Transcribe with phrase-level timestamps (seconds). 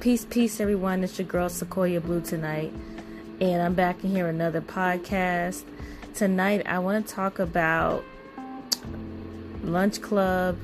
[0.00, 1.02] Peace, peace, everyone.
[1.02, 2.72] It's your girl Siquoyia Blue tonight,
[3.40, 5.64] and I'm back in here another podcast.
[6.14, 8.04] Tonight, I want to talk about
[9.64, 10.56] Lunch Club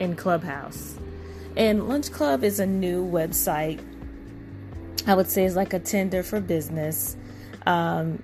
[0.00, 0.98] and Clubhouse.
[1.56, 3.80] And Lunch Club is a new website.
[5.06, 7.16] I would say it's like a Tinder for business.
[7.64, 8.22] Um,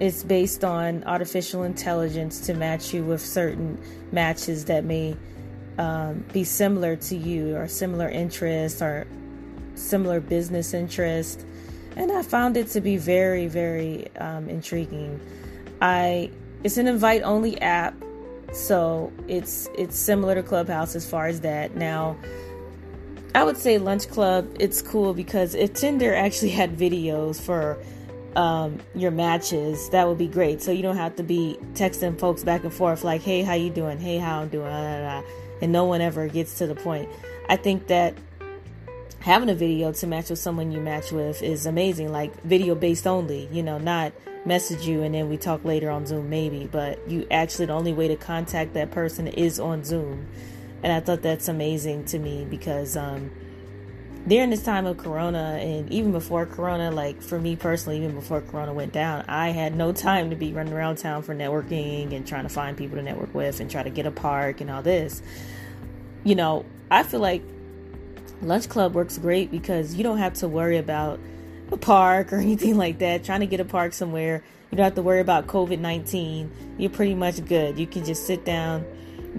[0.00, 5.16] it's based on artificial intelligence to match you with certain matches that may
[5.78, 9.06] um, be similar to you or similar interests or
[9.74, 11.44] similar business interest,
[11.96, 15.20] and I found it to be very, very um, intriguing.
[15.80, 16.30] I
[16.64, 17.94] it's an invite only app,
[18.52, 21.74] so it's it's similar to Clubhouse as far as that.
[21.74, 22.16] Now,
[23.34, 27.78] I would say Lunch Club it's cool because if Tinder actually had videos for
[28.36, 30.62] um, your matches, that would be great.
[30.62, 33.70] So you don't have to be texting folks back and forth like, "Hey, how you
[33.70, 33.98] doing?
[33.98, 37.08] Hey, how I'm doing?" And no one ever gets to the point.
[37.48, 38.14] I think that
[39.22, 42.10] having a video to match with someone you match with is amazing.
[42.10, 44.12] Like video based only, you know, not
[44.44, 47.92] message you and then we talk later on Zoom maybe, but you actually the only
[47.92, 50.26] way to contact that person is on Zoom.
[50.82, 53.30] And I thought that's amazing to me because um
[54.26, 58.40] during this time of corona and even before corona like for me personally even before
[58.40, 62.24] corona went down i had no time to be running around town for networking and
[62.24, 64.80] trying to find people to network with and try to get a park and all
[64.80, 65.20] this
[66.22, 67.42] you know i feel like
[68.42, 71.20] Lunch Club works great because you don't have to worry about
[71.70, 73.24] a park or anything like that.
[73.24, 76.50] Trying to get a park somewhere, you don't have to worry about COVID 19.
[76.78, 77.78] You're pretty much good.
[77.78, 78.84] You can just sit down,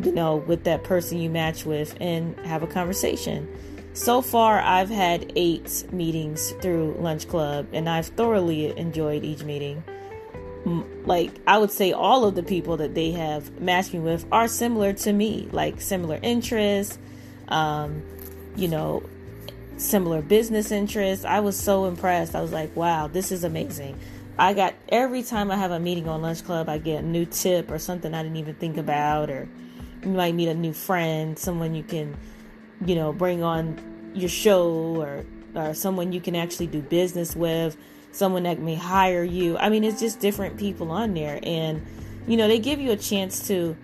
[0.04, 3.48] you know, with that person you match with and have a conversation.
[3.94, 9.84] So far, I've had eight meetings through Lunch Club and I've thoroughly enjoyed each meeting.
[11.06, 14.48] Like, I would say all of the people that they have matched me with are
[14.48, 16.98] similar to me, like similar interests.
[17.50, 18.02] Um,
[18.56, 19.04] you know,
[19.78, 21.26] similar business interests.
[21.26, 22.36] I was so impressed.
[22.36, 24.00] I was like, wow, this is amazing.
[24.38, 27.26] I got every time I have a meeting on Lunch Club, I get a new
[27.26, 29.48] tip or something I didn't even think about, or
[30.02, 32.18] you might meet a new friend, someone you can,
[32.86, 35.26] you know, bring on your show, or
[35.56, 37.78] or someone you can actually do business with,
[38.12, 39.56] someone that may hire you.
[39.58, 41.86] I mean, it's just different people on there, and
[42.28, 43.78] you know, they give you a chance to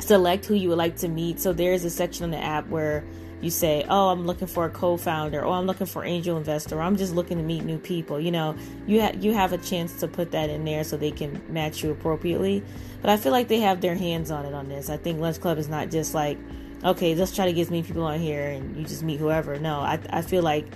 [0.00, 1.40] select who you would like to meet.
[1.40, 3.04] So there's a section on the app where
[3.40, 6.82] you say, "Oh, I'm looking for a co-founder," or "I'm looking for angel investor," or
[6.82, 8.54] "I'm just looking to meet new people." You know,
[8.86, 11.82] you have you have a chance to put that in there so they can match
[11.82, 12.62] you appropriately.
[13.00, 14.90] But I feel like they have their hands on it on this.
[14.90, 16.38] I think Lunch Club is not just like,
[16.84, 19.58] okay, let's try to get as many people on here and you just meet whoever.
[19.58, 20.66] No, I I feel like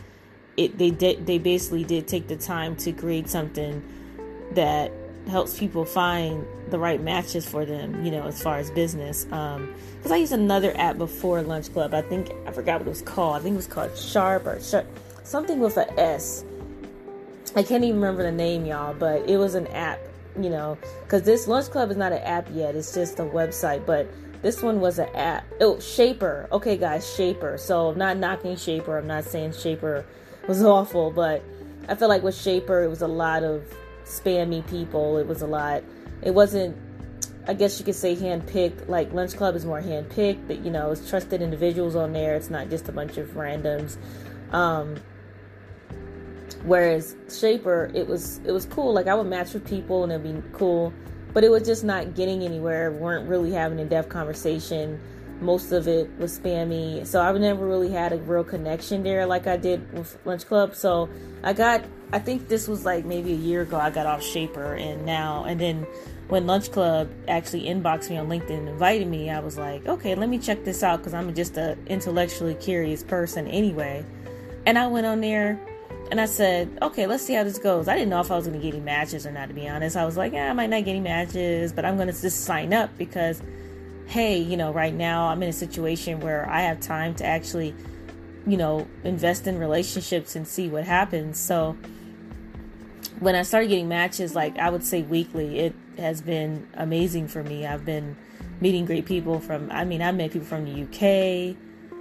[0.56, 3.82] it they did they basically did take the time to create something
[4.52, 4.92] that
[5.28, 9.26] helps people find the right matches for them, you know, as far as business.
[9.32, 11.94] Um, because I used another app before Lunch Club.
[11.94, 13.36] I think I forgot what it was called.
[13.36, 14.86] I think it was called Sharp or Sharp,
[15.22, 16.44] something with a S.
[17.56, 20.00] I can't even remember the name, y'all, but it was an app,
[20.38, 22.74] you know, because this Lunch Club is not an app yet.
[22.74, 24.08] It's just a website, but
[24.42, 25.46] this one was an app.
[25.60, 26.50] Oh, Shapr.
[26.52, 27.58] Okay, guys, Shapr.
[27.58, 28.98] So I'm not knocking Shapr.
[28.98, 30.04] I'm not saying Shapr
[30.46, 31.42] was awful, but
[31.88, 33.64] I feel like with Shapr, it was a lot of
[34.04, 35.18] spammy people.
[35.18, 35.82] It was a lot.
[36.22, 36.76] It wasn't.
[37.46, 38.88] I guess you could say handpicked.
[38.88, 40.48] Like Lunch Club is more handpicked.
[40.48, 42.34] That you know, it's trusted individuals on there.
[42.34, 43.96] It's not just a bunch of randoms.
[44.52, 44.96] Um,
[46.64, 48.92] whereas Shapr, it was it was cool.
[48.92, 50.92] Like I would match with people and it'd be cool,
[51.32, 52.92] but it was just not getting anywhere.
[52.92, 55.00] We weren't really having a depth conversation.
[55.40, 59.46] Most of it was spammy, so I've never really had a real connection there like
[59.46, 60.74] I did with Lunch Club.
[60.74, 61.08] So
[61.42, 61.84] I got
[62.14, 65.42] I think this was like maybe a year ago I got off Shapr and now
[65.44, 65.84] and then
[66.28, 70.14] when Lunch Club actually inboxed me on LinkedIn and invited me, I was like, okay,
[70.14, 74.04] let me check this out because I'm just a intellectually curious person anyway.
[74.64, 75.60] And I went on there
[76.12, 77.88] and I said, okay, let's see how this goes.
[77.88, 79.68] I didn't know if I was going to get any matches or not, to be
[79.68, 79.96] honest.
[79.96, 82.44] I was like, yeah, I might not get any matches, but I'm going to just
[82.44, 83.42] sign up because,
[84.06, 87.74] hey, you know, right now I'm in a situation where I have time to actually,
[88.46, 91.40] you know, invest in relationships and see what happens.
[91.40, 91.76] So,
[93.20, 97.42] when I started getting matches, like I would say weekly, it has been amazing for
[97.42, 97.66] me.
[97.66, 98.16] I've been
[98.60, 101.56] meeting great people from, I mean, I met people from the UK.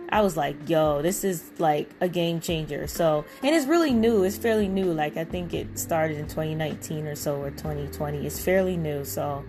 [0.10, 2.88] I was like, yo, this is like a game changer.
[2.88, 4.24] So, and it's really new.
[4.24, 4.94] It's fairly new.
[4.94, 8.26] Like, I think it started in 2019 or so, or 2020.
[8.26, 9.06] It's fairly new.
[9.06, 9.44] So,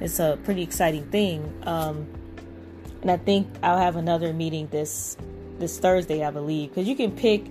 [0.00, 1.62] it's a pretty exciting thing.
[1.66, 2.08] Um,
[3.02, 5.16] and I think I'll have another meeting this
[5.58, 7.46] this Thursday, I believe, because you can pick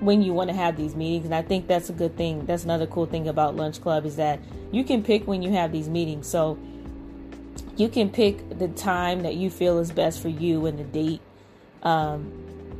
[0.00, 2.64] when you want to have these meetings and i think that's a good thing that's
[2.64, 4.40] another cool thing about lunch club is that
[4.72, 6.58] you can pick when you have these meetings so
[7.76, 11.20] you can pick the time that you feel is best for you and the date
[11.82, 12.32] um,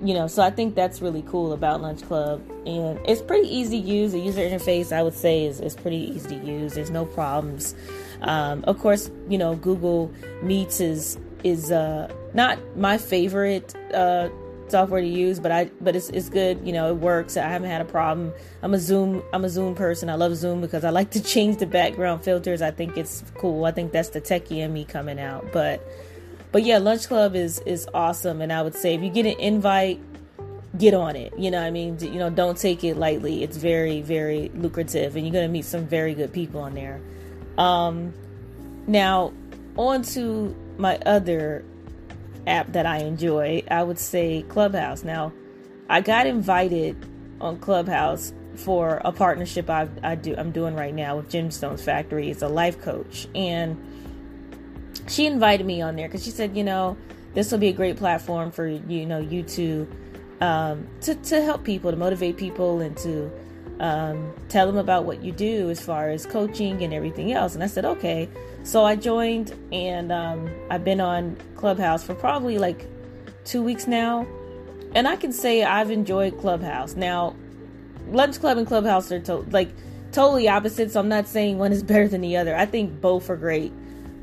[0.03, 3.83] you know, so I think that's really cool about Lunch Club, and it's pretty easy
[3.83, 4.13] to use.
[4.13, 6.75] The user interface, I would say, is, is pretty easy to use.
[6.75, 7.75] There's no problems.
[8.23, 10.11] Um, of course, you know, Google
[10.43, 14.29] Meets is is uh, not my favorite uh,
[14.71, 16.67] software to use, but I but it's it's good.
[16.67, 17.37] You know, it works.
[17.37, 18.33] I haven't had a problem.
[18.63, 20.09] I'm a Zoom I'm a Zoom person.
[20.09, 22.63] I love Zoom because I like to change the background filters.
[22.63, 23.65] I think it's cool.
[23.65, 25.53] I think that's the techie in me coming out.
[25.53, 25.87] But
[26.53, 29.39] but yeah, Lunch Club is is awesome, and I would say if you get an
[29.39, 30.01] invite,
[30.77, 31.33] get on it.
[31.39, 33.43] You know, I mean, you know, don't take it lightly.
[33.43, 37.01] It's very very lucrative, and you're gonna meet some very good people on there.
[37.59, 38.13] Um,
[38.87, 39.33] now
[39.77, 41.65] on to my other
[42.47, 45.05] app that I enjoy, I would say Clubhouse.
[45.05, 45.33] Now,
[45.89, 46.97] I got invited
[47.41, 52.31] on Clubhouse for a partnership I, I do I'm doing right now with Gemstones Factory.
[52.31, 53.81] It's a life coach, and
[55.09, 56.97] she invited me on there because she said, you know,
[57.35, 59.89] this will be a great platform for you know you to
[60.41, 63.31] um, to to help people, to motivate people, and to
[63.81, 67.55] um, tell them about what you do as far as coaching and everything else.
[67.55, 68.29] And I said, okay.
[68.63, 72.87] So I joined, and um, I've been on Clubhouse for probably like
[73.45, 74.27] two weeks now.
[74.95, 76.95] And I can say I've enjoyed Clubhouse.
[76.95, 77.37] Now,
[78.09, 79.71] Lunch Club and Clubhouse are to- like
[80.13, 82.57] totally opposite, so I'm not saying one is better than the other.
[82.57, 83.73] I think both are great,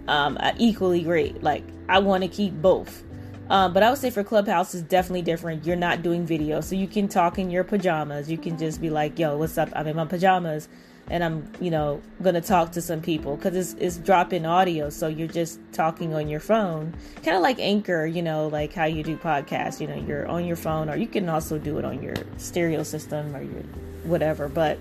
[0.08, 1.42] um, uh, equally great.
[1.42, 3.04] Like, I want to keep both.
[3.50, 5.66] Um, but I would say for Clubhouse is definitely different.
[5.66, 8.30] You're not doing video, so you can talk in your pajamas.
[8.30, 9.70] You can just be like, "Yo, what's up?
[9.74, 10.68] I'm in my pajamas."
[11.10, 15.08] And I'm, you know, gonna talk to some people because it's it's drop-in audio, so
[15.08, 16.94] you're just talking on your phone,
[17.24, 19.80] kind of like Anchor, you know, like how you do podcasts.
[19.80, 22.84] You know, you're on your phone, or you can also do it on your stereo
[22.84, 23.64] system or your
[24.04, 24.50] whatever.
[24.50, 24.80] But,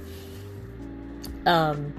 [1.46, 1.92] um,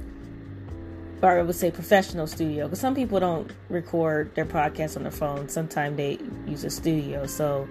[1.21, 5.11] or I would say professional studio because some people don't record their podcasts on their
[5.11, 5.47] phone.
[5.47, 7.65] Sometimes they use a studio, so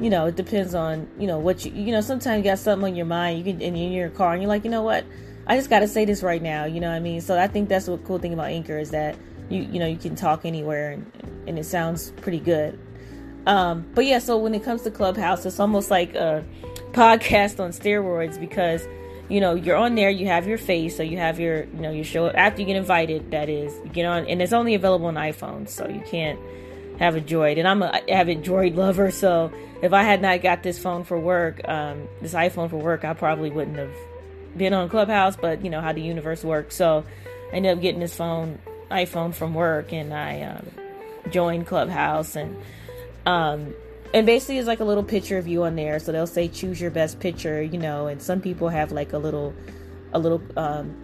[0.00, 2.00] you know, it depends on you know what you you know.
[2.00, 4.40] Sometimes you got something on your mind, you can and you're in your car and
[4.40, 5.04] you're like, you know what
[5.48, 6.66] I just got to say this right now.
[6.66, 7.22] You know what I mean?
[7.22, 9.16] So I think that's the cool thing about Anchor is that
[9.48, 11.10] you you know you can talk anywhere and,
[11.46, 12.78] and it sounds pretty good.
[13.46, 16.44] Um, but yeah, so when it comes to Clubhouse, it's almost like a
[16.92, 18.86] podcast on steroids because
[19.30, 21.90] you know you're on there, you have your face, so you have your you know
[21.90, 23.30] your show after you get invited.
[23.30, 26.38] That is, you get on, and it's only available on iPhones, so you can't
[26.98, 27.58] have a Droid.
[27.58, 31.18] And I'm a avid Droid lover, so if I had not got this phone for
[31.18, 33.94] work, um, this iPhone for work, I probably wouldn't have
[34.56, 36.76] been on Clubhouse, but you know how the universe works.
[36.76, 37.04] So
[37.52, 38.58] I ended up getting this phone,
[38.90, 40.66] iPhone from work, and I um,
[41.30, 42.56] joined Clubhouse, and
[43.26, 43.74] um,
[44.14, 45.98] and basically it's like a little picture of you on there.
[45.98, 49.18] So they'll say choose your best picture, you know, and some people have like a
[49.18, 49.54] little,
[50.12, 50.94] a little, um,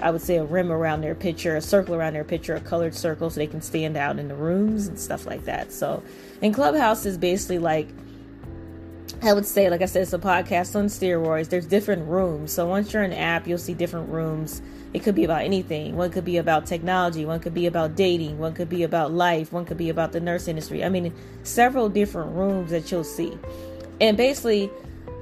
[0.00, 2.94] I would say a rim around their picture, a circle around their picture, a colored
[2.94, 5.72] circle, so they can stand out in the rooms and stuff like that.
[5.72, 6.02] So,
[6.42, 7.88] and Clubhouse is basically like
[9.24, 11.48] I would say, like I said, it's a podcast on steroids.
[11.48, 12.52] There's different rooms.
[12.52, 14.60] So once you're in an app, you'll see different rooms.
[14.94, 15.94] It could be about anything.
[15.96, 17.24] One could be about technology.
[17.24, 18.38] One could be about dating.
[18.38, 19.52] One could be about life.
[19.52, 20.84] One could be about the nurse industry.
[20.84, 21.14] I mean,
[21.44, 23.38] several different rooms that you'll see.
[24.00, 24.68] And basically,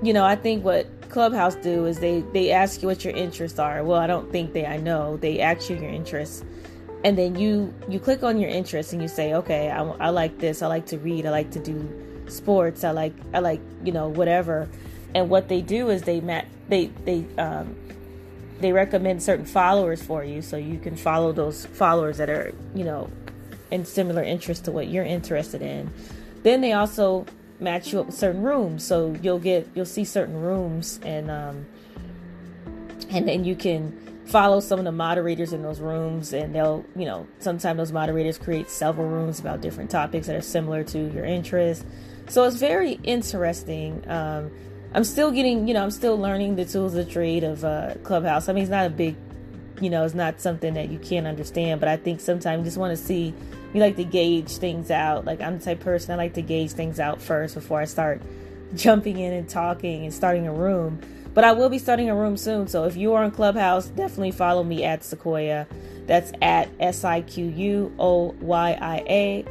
[0.03, 3.59] you know, I think what Clubhouse do is they they ask you what your interests
[3.59, 3.85] are.
[3.85, 4.65] Well, I don't think they.
[4.65, 6.43] I know they ask you your interests,
[7.05, 10.39] and then you you click on your interests and you say, okay, I, I like
[10.39, 10.63] this.
[10.63, 11.27] I like to read.
[11.27, 11.77] I like to do
[12.31, 12.85] sports.
[12.85, 14.69] I like I like you know whatever.
[15.15, 17.77] And what they do is they mat they they um,
[18.61, 22.85] they recommend certain followers for you, so you can follow those followers that are you
[22.85, 23.11] know
[23.71, 25.93] in similar interest to what you're interested in.
[26.43, 27.27] Then they also
[27.59, 31.67] match you up with certain rooms, so you'll get you'll see certain rooms and um,
[33.11, 37.05] and then you can follow some of the moderators in those rooms and they'll you
[37.05, 41.25] know sometimes those moderators create several rooms about different topics that are similar to your
[41.25, 41.85] interests
[42.31, 44.09] so it's very interesting.
[44.09, 44.51] Um,
[44.95, 48.49] I'm still getting, you know, I'm still learning the tools of trade of uh, Clubhouse.
[48.49, 49.17] I mean, it's not a big,
[49.81, 52.77] you know, it's not something that you can't understand, but I think sometimes you just
[52.77, 53.35] want to see,
[53.75, 55.25] you like to gauge things out.
[55.25, 58.23] Like I'm the type person I like to gauge things out first before I start
[58.75, 61.01] jumping in and talking and starting a room.
[61.35, 62.69] But I will be starting a room soon.
[62.69, 65.67] So if you are on Clubhouse, definitely follow me at Siquoyia.
[66.07, 69.45] That's at S I Q U O Y I A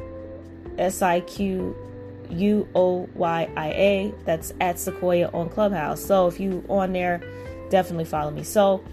[0.77, 1.75] S I Q
[2.29, 4.13] U O Y I A.
[4.25, 6.03] That's at Siquoyia on Clubhouse.
[6.03, 7.21] So if you on there,
[7.69, 8.43] definitely follow me.
[8.43, 8.83] So,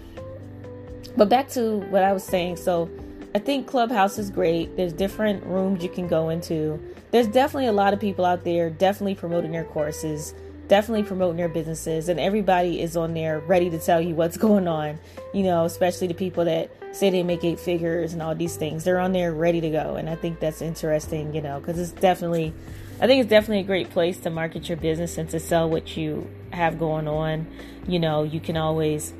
[1.17, 2.57] but back to what I was saying.
[2.57, 2.89] So
[3.35, 4.75] I think Clubhouse is great.
[4.77, 6.79] There's different rooms you can go into.
[7.11, 10.33] There's definitely a lot of people out there definitely promoting their courses.
[10.67, 14.67] definitely promoting their businesses, and everybody is on there ready to tell you what's going
[14.67, 14.99] on.
[15.33, 18.83] You know, especially the people that say they make eight figures and all these things.
[18.83, 21.33] They're on there ready to go, and I think that's interesting.
[21.33, 22.53] You know, because it's definitely,
[22.99, 25.95] I think it's definitely a great place to market your business and to sell what
[25.95, 27.47] you have going on.
[27.87, 29.13] You know, you can always,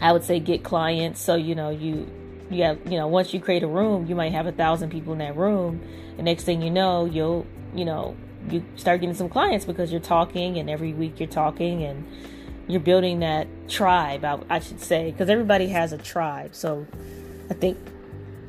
[0.00, 1.20] I would say, get clients.
[1.20, 2.08] So you know, you
[2.50, 5.12] you have you know once you create a room, you might have a thousand people
[5.12, 5.80] in that room.
[6.16, 8.16] The next thing you know, you'll you know
[8.48, 12.06] you start getting some clients because you're talking and every week you're talking and
[12.68, 16.86] you're building that tribe I, I should say because everybody has a tribe so
[17.50, 17.78] i think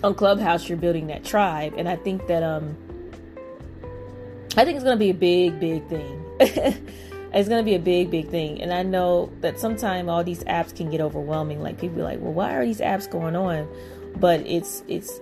[0.03, 2.75] on clubhouse you're building that tribe and i think that um
[4.57, 7.79] i think it's going to be a big big thing it's going to be a
[7.79, 11.79] big big thing and i know that sometimes all these apps can get overwhelming like
[11.79, 13.67] people be like well why are these apps going on
[14.15, 15.19] but it's it's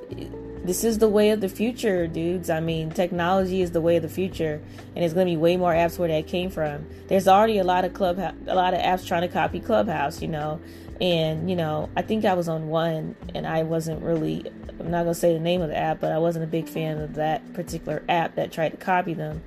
[0.64, 2.50] this is the way of the future, dudes.
[2.50, 4.62] I mean, technology is the way of the future,
[4.96, 6.86] and it's going to be way more apps where that came from.
[7.08, 10.28] There's already a lot of club, a lot of apps trying to copy Clubhouse, you
[10.28, 10.62] know,
[11.00, 14.52] and you know, I think I was on one, and I wasn't really.
[14.86, 17.00] I'm not gonna say the name of the app, but I wasn't a big fan
[17.00, 19.42] of that particular app that tried to copy them.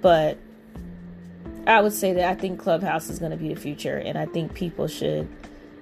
[0.00, 0.38] But
[1.66, 4.26] I would say that I think Clubhouse is going to be the future, and I
[4.26, 5.28] think people should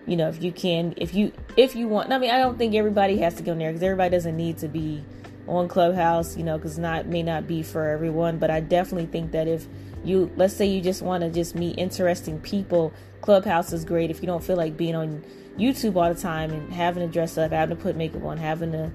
[0.06, 2.74] you know if you can if you if you want i mean i don't think
[2.74, 5.02] everybody has to go there because everybody doesn't need to be
[5.48, 9.32] on clubhouse you know because not may not be for everyone but i definitely think
[9.32, 9.66] that if
[10.04, 14.20] you let's say you just want to just meet interesting people clubhouse is great if
[14.20, 15.22] you don't feel like being on
[15.58, 18.72] youtube all the time and having to dress up having to put makeup on having
[18.72, 18.90] to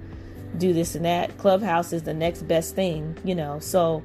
[0.58, 4.04] do this and that clubhouse is the next best thing you know so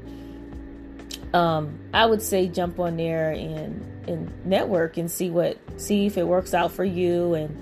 [1.32, 6.18] um i would say jump on there and and network and see what see if
[6.18, 7.56] it works out for you and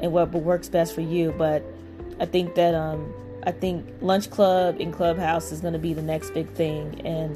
[0.00, 1.32] and what works best for you.
[1.36, 1.64] But
[2.20, 3.12] I think that um
[3.48, 7.34] I think Lunch Club and Clubhouse is going to be the next big thing and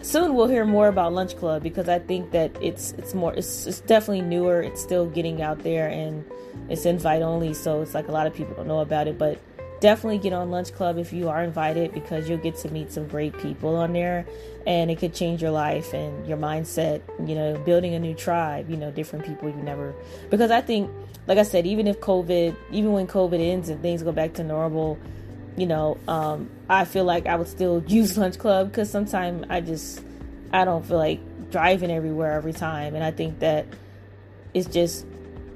[0.00, 3.66] soon we'll hear more about Lunch Club because I think that it's it's more it's,
[3.66, 4.62] it's definitely newer.
[4.62, 6.24] It's still getting out there and
[6.70, 9.38] it's invite only, so it's like a lot of people don't know about it, but
[9.80, 13.06] definitely get on Lunch Club if you are invited because you'll get to meet some
[13.06, 14.26] great people on there
[14.66, 18.70] and it could change your life and your mindset, you know, building a new tribe,
[18.70, 19.94] you know, different people you never
[20.30, 20.90] because I think
[21.26, 24.42] like I said, even if COVID, even when COVID ends and things go back to
[24.42, 24.98] normal,
[25.56, 29.60] you know, um, I feel like I would still use Lunch Club because sometimes I
[29.60, 30.02] just
[30.52, 33.66] I don't feel like driving everywhere every time and I think that
[34.54, 35.06] it's just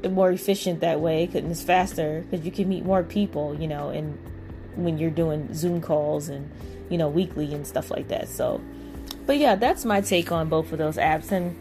[0.09, 3.91] more efficient that way and it's faster because you can meet more people, you know,
[3.91, 4.19] and
[4.77, 6.51] when you're doing Zoom calls and
[6.91, 8.29] you know weekly and stuff like that.
[8.29, 8.61] So,
[9.27, 11.57] but yeah, that's my take on both of those apps and.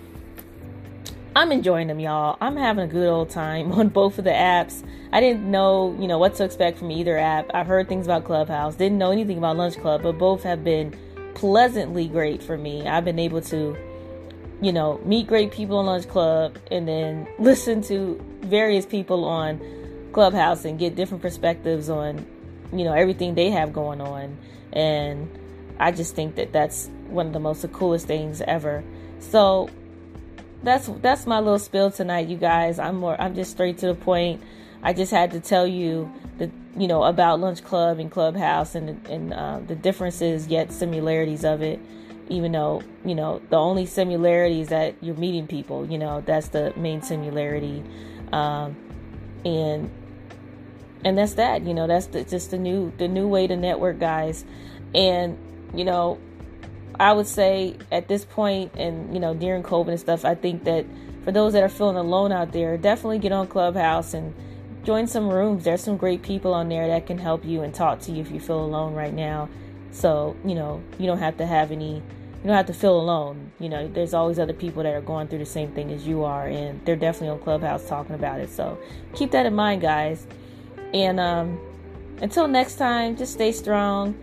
[1.35, 2.37] I'm enjoying them, y'all.
[2.41, 4.85] I'm having a good old time on both of the apps.
[5.11, 7.49] I didn't know, you know, what to expect from either app.
[7.53, 10.97] I've heard things about Clubhouse, didn't know anything about Lunch Club, but both have been
[11.33, 12.87] pleasantly great for me.
[12.87, 13.75] I've been able to
[14.63, 19.61] you know, meet great people on Lunch Club and then listen to various people on
[20.13, 22.25] Clubhouse and get different perspectives on,
[22.71, 24.37] you know, everything they have going on.
[24.71, 25.29] And
[25.79, 28.83] I just think that that's one of the most the coolest things ever.
[29.19, 29.69] So
[30.63, 32.79] that's that's my little spill tonight, you guys.
[32.79, 34.41] I'm more I'm just straight to the point.
[34.81, 39.05] I just had to tell you that you know about Lunch Club and Clubhouse and
[39.07, 41.79] and uh, the differences yet similarities of it
[42.29, 46.49] even though you know the only similarity is that you're meeting people you know that's
[46.49, 47.83] the main similarity
[48.31, 48.75] um,
[49.45, 49.91] and
[51.03, 53.99] and that's that you know that's the, just the new the new way to network
[53.99, 54.45] guys
[54.95, 55.37] and
[55.73, 56.17] you know
[56.99, 60.63] i would say at this point and you know during covid and stuff i think
[60.63, 60.85] that
[61.23, 64.33] for those that are feeling alone out there definitely get on clubhouse and
[64.83, 67.99] join some rooms there's some great people on there that can help you and talk
[67.99, 69.49] to you if you feel alone right now
[69.93, 73.51] so, you know, you don't have to have any, you don't have to feel alone.
[73.59, 76.23] You know, there's always other people that are going through the same thing as you
[76.23, 78.49] are, and they're definitely on Clubhouse talking about it.
[78.49, 78.77] So
[79.13, 80.25] keep that in mind, guys.
[80.93, 81.59] And um,
[82.21, 84.15] until next time, just stay strong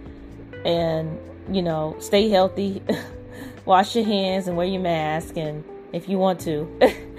[0.64, 1.18] and,
[1.50, 2.82] you know, stay healthy.
[3.64, 6.68] Wash your hands and wear your mask, and if you want to.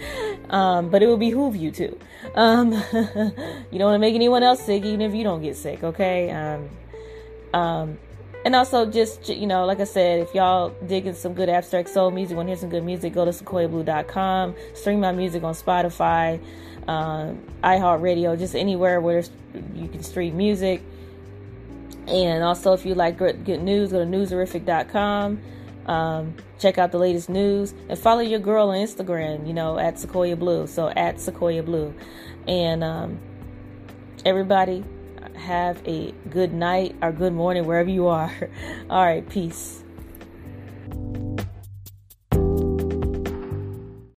[0.49, 1.97] um, but it will behoove you to.
[2.35, 5.83] Um, you don't want to make anyone else sick, even if you don't get sick,
[5.83, 6.31] okay?
[6.31, 6.69] Um,
[7.53, 7.97] um,
[8.43, 12.09] and also, just you know, like I said, if y'all digging some good abstract soul
[12.09, 14.55] music, want to hear some good music, go to sequoiablue.com.
[14.73, 16.41] Stream my music on Spotify,
[16.87, 19.23] um, iHeartRadio, just anywhere where
[19.75, 20.81] you can stream music.
[22.07, 25.41] And also, if you like good, news, go to newserific.com.
[25.85, 29.95] Um, check out the latest news and follow your girl on Instagram, you know, at
[29.95, 30.67] Siquoyia Blue.
[30.67, 31.93] So at Siquoyia Blue.
[32.47, 33.19] And um,
[34.25, 34.83] everybody,
[35.35, 38.31] have a good night or good morning wherever you are.
[38.89, 39.83] All right, peace.